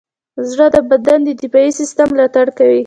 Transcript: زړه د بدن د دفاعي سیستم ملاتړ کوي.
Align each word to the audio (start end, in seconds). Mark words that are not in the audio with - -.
زړه 0.49 0.67
د 0.75 0.77
بدن 0.89 1.19
د 1.25 1.29
دفاعي 1.41 1.71
سیستم 1.79 2.07
ملاتړ 2.13 2.47
کوي. 2.57 2.79